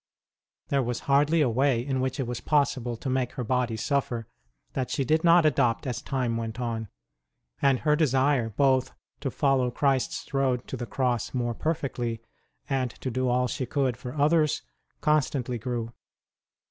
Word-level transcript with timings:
There 0.69 0.81
was 0.81 1.01
hardly 1.01 1.41
a 1.41 1.47
way 1.51 1.79
in 1.85 2.01
which 2.01 2.19
it 2.19 2.25
was 2.25 2.41
possible 2.41 2.97
to 2.97 3.07
make 3.07 3.33
her 3.33 3.43
body 3.43 3.77
suffer 3.77 4.25
that 4.73 4.89
she 4.89 5.05
did 5.05 5.23
not 5.23 5.45
adopt 5.45 5.85
as 5.85 6.01
time 6.01 6.37
went 6.37 6.59
on, 6.59 6.87
and 7.61 7.81
her 7.81 7.95
desire 7.95 8.49
both 8.49 8.95
to 9.19 9.29
follow 9.29 9.69
Christ 9.69 10.09
s 10.09 10.33
road 10.33 10.67
to 10.69 10.75
the 10.75 10.87
Cross 10.87 11.35
more 11.35 11.53
perfectly 11.53 12.19
and 12.67 12.89
to 12.89 13.11
do 13.11 13.29
all 13.29 13.47
she 13.47 13.67
could 13.67 13.95
for 13.95 14.15
others 14.15 14.63
constantly 15.01 15.59
grew. 15.59 15.93